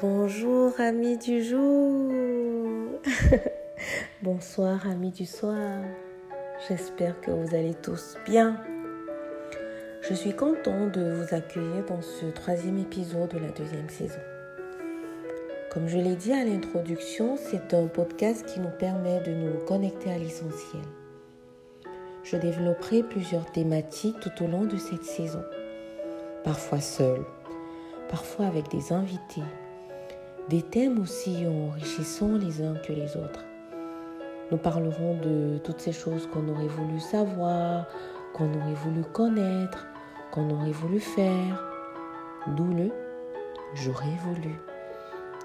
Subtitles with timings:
[0.00, 2.12] Bonjour amis du jour.
[4.22, 5.80] Bonsoir amis du soir.
[6.68, 8.62] J'espère que vous allez tous bien.
[10.02, 14.20] Je suis content de vous accueillir dans ce troisième épisode de la deuxième saison.
[15.72, 20.12] Comme je l'ai dit à l'introduction, c'est un podcast qui nous permet de nous connecter
[20.12, 20.84] à l'essentiel.
[22.22, 25.42] Je développerai plusieurs thématiques tout au long de cette saison.
[26.44, 27.18] Parfois seul,
[28.08, 29.42] parfois avec des invités.
[30.48, 33.44] Des thèmes aussi enrichissants les uns que les autres.
[34.50, 37.86] Nous parlerons de toutes ces choses qu'on aurait voulu savoir,
[38.32, 39.86] qu'on aurait voulu connaître,
[40.32, 41.62] qu'on aurait voulu faire.
[42.56, 42.90] D'où le
[43.74, 44.54] j'aurais voulu.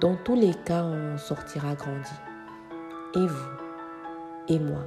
[0.00, 2.10] Dans tous les cas, on sortira grandi.
[3.14, 3.50] Et vous,
[4.48, 4.84] et moi.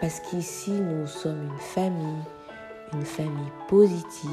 [0.00, 2.22] Parce qu'ici, nous sommes une famille,
[2.92, 4.30] une famille positive.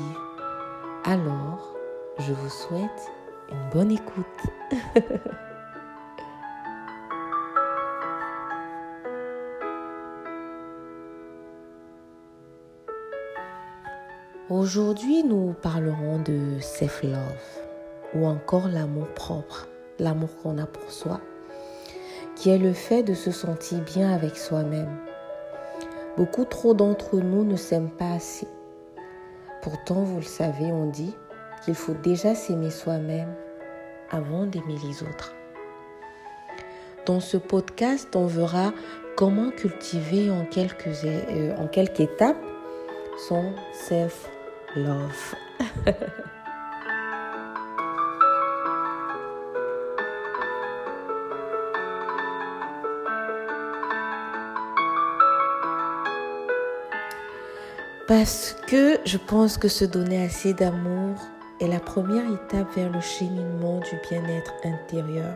[1.04, 1.76] Alors,
[2.20, 3.12] je vous souhaite
[3.52, 4.26] une bonne écoute.
[14.50, 17.20] Aujourd'hui, nous parlerons de self-love
[18.16, 19.68] ou encore l'amour propre,
[20.00, 21.22] l'amour qu'on a pour soi,
[22.36, 24.98] qui est le fait de se sentir bien avec soi-même.
[26.18, 28.48] Beaucoup trop d'entre nous ne s'aiment pas assez.
[29.62, 31.14] Pourtant, vous le savez, on dit
[31.64, 33.34] qu'il faut déjà s'aimer soi-même
[34.12, 35.34] avant d'aimer les autres.
[37.06, 38.72] Dans ce podcast, on verra
[39.16, 42.38] comment cultiver en quelques, euh, en quelques étapes
[43.28, 45.36] son self-love.
[58.08, 61.16] Parce que je pense que se donner assez d'amour
[61.60, 65.36] est la première étape vers le cheminement du bien-être intérieur.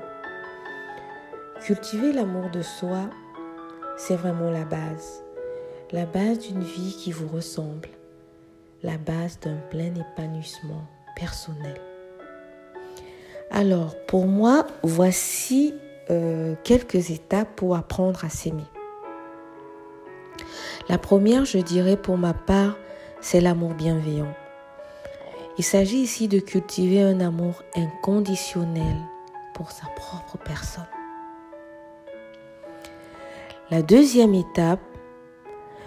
[1.61, 3.09] Cultiver l'amour de soi,
[3.97, 5.23] c'est vraiment la base.
[5.91, 7.89] La base d'une vie qui vous ressemble.
[8.83, 10.83] La base d'un plein épanouissement
[11.15, 11.79] personnel.
[13.51, 15.73] Alors, pour moi, voici
[16.09, 18.65] euh, quelques étapes pour apprendre à s'aimer.
[20.89, 22.77] La première, je dirais pour ma part,
[23.21, 24.33] c'est l'amour bienveillant.
[25.57, 28.95] Il s'agit ici de cultiver un amour inconditionnel
[29.53, 30.83] pour sa propre personne.
[33.69, 34.81] La deuxième étape,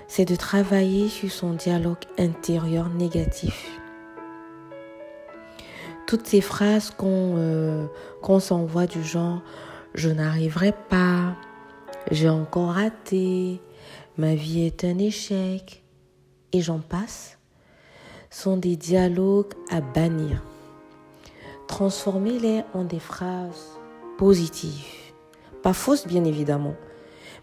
[0.06, 3.80] c'est de travailler sur son dialogue intérieur négatif.
[6.06, 7.86] Toutes ces phrases qu'on euh,
[8.38, 9.38] s'envoie du genre⁇
[9.94, 11.30] je n'arriverai pas⁇
[12.12, 13.16] j'ai encore raté⁇
[14.16, 15.82] ma vie est un échec,
[16.52, 17.35] et j'en passe,
[18.36, 20.42] sont des dialogues à bannir.
[21.68, 23.78] Transformez-les en des phrases
[24.18, 25.14] positives,
[25.62, 26.74] pas fausses bien évidemment,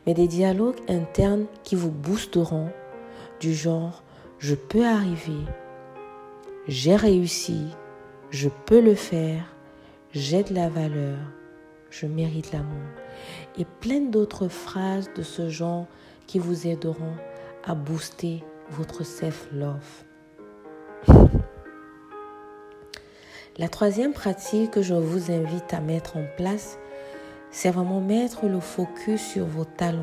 [0.05, 2.69] mais des dialogues internes qui vous boosteront
[3.39, 4.03] du genre
[4.37, 5.41] je peux arriver,
[6.67, 7.69] j'ai réussi,
[8.29, 9.45] je peux le faire,
[10.11, 11.17] j'ai de la valeur,
[11.89, 12.87] je mérite l'amour.
[13.57, 15.87] Et plein d'autres phrases de ce genre
[16.27, 17.15] qui vous aideront
[17.65, 20.03] à booster votre self-love.
[23.57, 26.79] La troisième pratique que je vous invite à mettre en place,
[27.51, 30.01] c'est vraiment mettre le focus sur vos talents,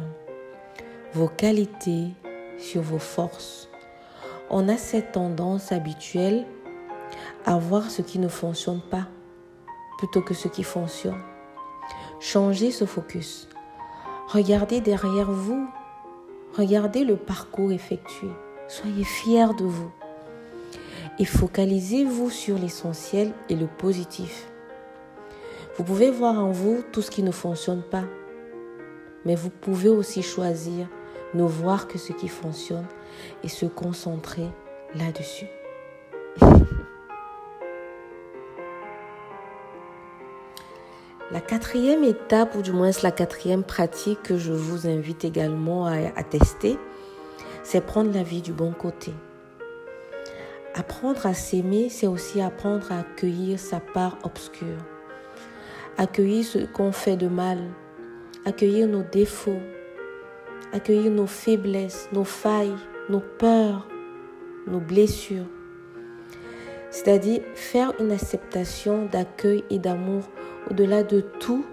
[1.14, 2.08] vos qualités,
[2.58, 3.68] sur vos forces.
[4.50, 6.46] On a cette tendance habituelle
[7.44, 9.08] à voir ce qui ne fonctionne pas
[9.98, 11.20] plutôt que ce qui fonctionne.
[12.20, 13.48] Changez ce focus.
[14.28, 15.68] Regardez derrière vous
[16.56, 18.28] Regardez le parcours effectué.
[18.66, 19.90] Soyez fiers de vous.
[21.18, 24.48] Et focalisez-vous sur l'essentiel et le positif.
[25.76, 28.04] Vous pouvez voir en vous tout ce qui ne fonctionne pas.
[29.24, 30.88] Mais vous pouvez aussi choisir
[31.34, 32.86] ne voir que ce qui fonctionne
[33.42, 34.48] et se concentrer
[34.94, 35.46] là-dessus.
[41.32, 46.24] La quatrième étape, ou du moins la quatrième pratique que je vous invite également à,
[46.24, 46.76] tester,
[47.62, 49.12] c'est prendre la vie du bon côté.
[50.74, 54.78] Apprendre à s'aimer, c'est aussi apprendre à accueillir sa part obscure,
[55.98, 57.58] accueillir ce qu'on fait de mal,
[58.44, 59.60] accueillir nos défauts,
[60.72, 62.76] accueillir nos faiblesses, nos failles,
[63.08, 63.88] nos peurs,
[64.68, 65.46] nos blessures.
[66.90, 70.22] C'est-à-dire faire une acceptation d'accueil et d'amour
[70.70, 71.64] au-delà de tout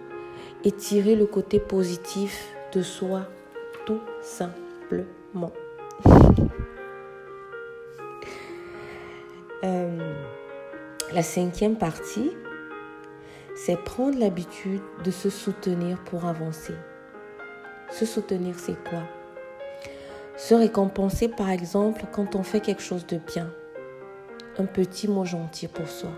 [0.63, 3.27] et tirer le côté positif de soi,
[3.85, 5.51] tout simplement.
[9.63, 10.13] Euh,
[11.13, 12.31] la cinquième partie,
[13.55, 16.75] c'est prendre l'habitude de se soutenir pour avancer.
[17.89, 19.03] Se soutenir, c'est quoi?
[20.35, 23.49] Se récompenser, par exemple, quand on fait quelque chose de bien.
[24.59, 26.11] Un petit mot gentil pour soi.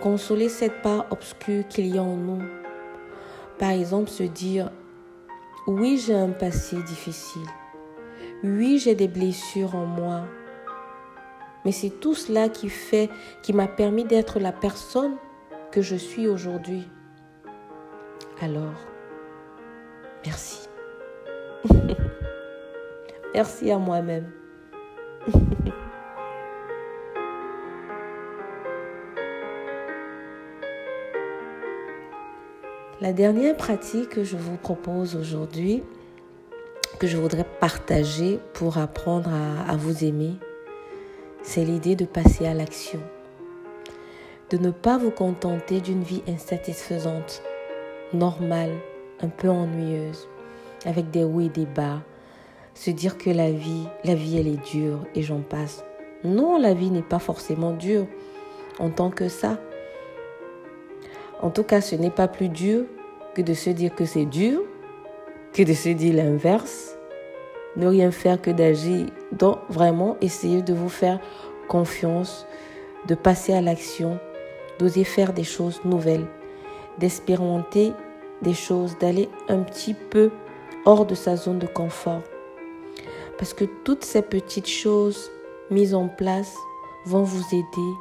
[0.00, 2.42] Consoler cette part obscure qu'il y a en nous.
[3.58, 4.70] Par exemple, se dire,
[5.68, 7.46] oui, j'ai un passé difficile.
[8.42, 10.24] Oui, j'ai des blessures en moi.
[11.66, 13.10] Mais c'est tout cela qui fait,
[13.42, 15.16] qui m'a permis d'être la personne
[15.72, 16.88] que je suis aujourd'hui.
[18.40, 18.76] Alors,
[20.24, 20.68] merci.
[23.34, 24.30] merci à moi-même.
[33.00, 35.82] La dernière pratique que je vous propose aujourd'hui,
[37.00, 39.30] que je voudrais partager pour apprendre
[39.68, 40.34] à, vous aimer,
[41.46, 42.98] c'est l'idée de passer à l'action.
[44.50, 47.40] De ne pas vous contenter d'une vie insatisfaisante,
[48.12, 48.72] normale,
[49.20, 50.28] un peu ennuyeuse,
[50.84, 52.02] avec des hauts et des bas.
[52.74, 55.84] Se dire que la vie, la vie elle est dure et j'en passe.
[56.24, 58.06] Non, la vie n'est pas forcément dure
[58.80, 59.58] en tant que ça.
[61.40, 62.84] En tout cas, ce n'est pas plus dur
[63.34, 64.62] que de se dire que c'est dur,
[65.52, 66.98] que de se dire l'inverse.
[67.76, 69.06] Ne rien faire que d'agir.
[69.32, 71.20] Donc, vraiment, essayez de vous faire
[71.68, 72.46] confiance,
[73.06, 74.18] de passer à l'action,
[74.78, 76.26] d'oser faire des choses nouvelles,
[76.98, 77.92] d'expérimenter
[78.42, 80.30] des choses, d'aller un petit peu
[80.84, 82.22] hors de sa zone de confort.
[83.38, 85.30] Parce que toutes ces petites choses
[85.70, 86.54] mises en place
[87.04, 87.92] vont vous aider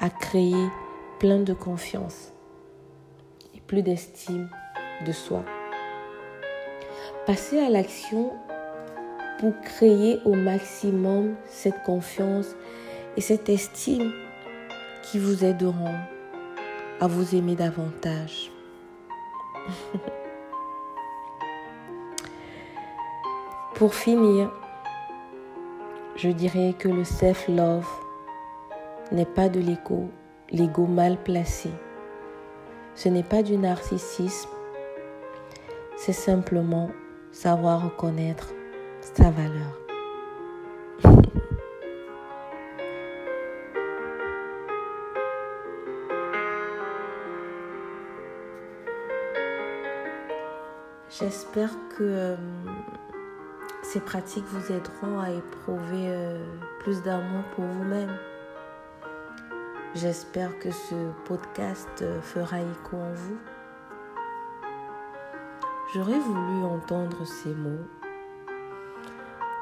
[0.00, 0.68] à créer
[1.18, 2.32] plein de confiance
[3.54, 4.48] et plus d'estime
[5.06, 5.44] de soi.
[7.26, 8.32] Passez à l'action
[9.38, 12.54] pour créer au maximum cette confiance
[13.16, 14.12] et cette estime
[15.02, 15.96] qui vous aideront
[17.00, 18.50] à vous aimer davantage.
[23.74, 24.52] Pour finir,
[26.16, 27.88] je dirais que le self-love
[29.10, 30.08] n'est pas de l'ego,
[30.50, 31.70] l'ego mal placé.
[32.94, 34.48] Ce n'est pas du narcissisme,
[35.96, 36.90] c'est simplement
[37.32, 38.54] savoir reconnaître
[39.14, 39.78] sa valeur.
[51.20, 52.36] J'espère que euh,
[53.82, 56.44] ces pratiques vous aideront à éprouver euh,
[56.80, 58.16] plus d'amour pour vous-même.
[59.94, 63.38] J'espère que ce podcast euh, fera écho en vous.
[65.94, 67.86] J'aurais voulu entendre ces mots,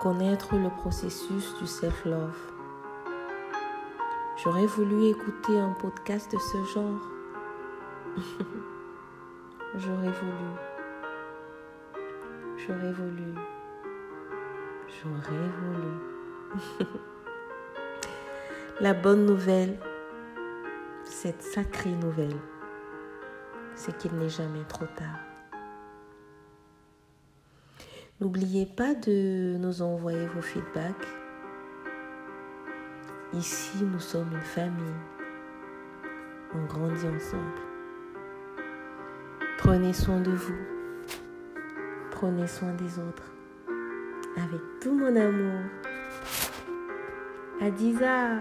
[0.03, 2.37] connaître le processus du self-love.
[4.43, 7.01] J'aurais voulu écouter un podcast de ce genre.
[9.77, 10.51] J'aurais voulu.
[12.57, 13.35] J'aurais voulu.
[14.89, 16.89] J'aurais voulu.
[18.81, 19.79] La bonne nouvelle,
[21.05, 22.41] cette sacrée nouvelle,
[23.77, 25.32] c'est qu'il n'est jamais trop tard.
[28.23, 31.09] N'oubliez pas de nous envoyer vos feedbacks.
[33.33, 34.95] Ici, nous sommes une famille.
[36.55, 37.59] On grandit ensemble.
[39.59, 40.55] Prenez soin de vous.
[42.13, 43.33] Prenez soin des autres.
[44.37, 45.59] Avec tout mon amour.
[47.61, 48.37] Adiza.